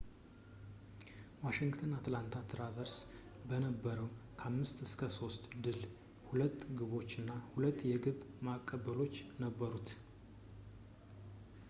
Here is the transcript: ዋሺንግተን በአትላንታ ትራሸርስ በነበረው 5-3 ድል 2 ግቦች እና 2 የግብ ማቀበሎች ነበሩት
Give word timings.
ዋሺንግተን 1.41 1.91
በአትላንታ 1.93 2.37
ትራሸርስ 2.51 2.93
በነበረው 3.49 4.09
5-3 4.47 5.45
ድል 5.67 5.79
2 6.31 6.65
ግቦች 6.79 7.11
እና 7.23 7.29
2 7.61 7.85
የግብ 7.91 8.19
ማቀበሎች 8.47 9.17
ነበሩት 9.45 9.91